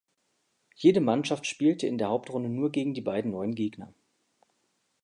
[0.77, 3.93] Jede Mannschaft spielte in der Hauptrunde nur gegen die beiden neuen Gegner.